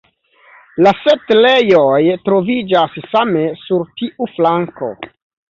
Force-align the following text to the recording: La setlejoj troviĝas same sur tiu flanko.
La 0.85 0.93
setlejoj 1.01 1.99
troviĝas 2.29 2.97
same 3.13 3.47
sur 3.67 3.87
tiu 4.01 4.31
flanko. 4.39 4.91